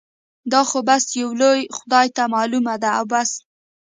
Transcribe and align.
دا 0.51 0.61
خو 0.69 0.79
بس 0.87 1.03
يو 1.21 1.29
لوی 1.41 1.61
خدای 1.77 2.07
ته 2.15 2.23
معلوم 2.33 2.65
دي 2.81 2.89
او 2.97 3.03
بس. 3.11 3.31